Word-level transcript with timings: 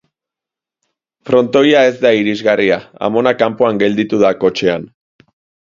Frontoia 1.31 1.83
ez 1.91 1.93
da 2.07 2.13
irisgarria, 2.21 2.81
amona 3.11 3.37
kanpoan 3.45 3.85
gelditu 3.85 4.25
da 4.27 4.35
kotxean. 4.43 4.93